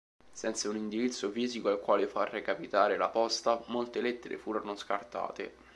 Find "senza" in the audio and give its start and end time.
0.31-0.67